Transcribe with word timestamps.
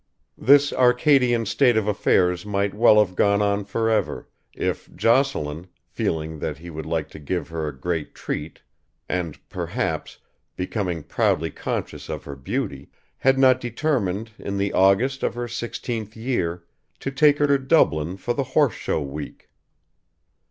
This 0.39 0.73
Arcadian 0.73 1.45
state 1.45 1.77
of 1.77 1.87
affairs 1.87 2.43
might 2.43 2.73
well 2.73 2.97
have 2.97 3.15
gone 3.15 3.39
on 3.39 3.63
for 3.65 3.87
ever, 3.87 4.27
if 4.51 4.89
Jocelyn, 4.95 5.67
feeling 5.85 6.39
that 6.39 6.57
he 6.57 6.71
would 6.71 6.87
like 6.87 7.07
to 7.11 7.19
give 7.19 7.49
her 7.49 7.67
a 7.67 7.79
great 7.79 8.15
treat 8.15 8.63
and, 9.07 9.37
perhaps, 9.47 10.17
becoming 10.55 11.03
proudly 11.03 11.51
conscious 11.51 12.09
of 12.09 12.23
her 12.23 12.35
beauty, 12.35 12.89
had 13.19 13.37
not 13.37 13.61
determined, 13.61 14.31
in 14.39 14.57
the 14.57 14.73
August 14.73 15.21
of 15.21 15.35
her 15.35 15.47
sixteenth 15.47 16.15
year, 16.17 16.63
to 16.99 17.11
take 17.11 17.37
her 17.37 17.45
to 17.45 17.59
Dublin 17.59 18.17
for 18.17 18.33
the 18.33 18.43
Horse 18.57 18.73
Show 18.73 19.03
week. 19.03 19.51